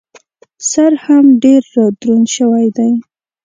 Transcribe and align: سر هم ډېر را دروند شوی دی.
سر 0.69 0.91
هم 1.05 1.25
ډېر 1.43 1.61
را 1.75 1.85
دروند 1.99 2.27
شوی 2.35 2.67
دی. 2.77 2.91